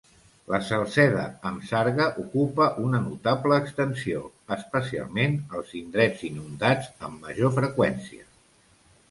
[0.51, 4.23] La salzeda amb sarga ocupa una notable extensió,
[4.57, 8.27] especialment als indrets inundats amb major freqüència.